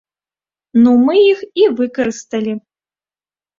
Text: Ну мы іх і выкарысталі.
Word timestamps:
Ну 0.85 0.91
мы 1.09 1.15
іх 1.33 1.45
і 1.63 1.69
выкарысталі. 1.83 2.59